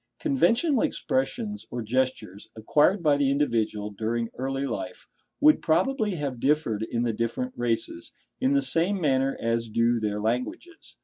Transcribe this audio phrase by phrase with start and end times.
[0.19, 5.05] Conventional expressions or gestures, acquired by the individual during early life,
[5.39, 10.19] would probably have differed in the different races, in the same manner as do their
[10.19, 10.97] languages.